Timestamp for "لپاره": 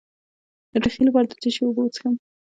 1.05-1.27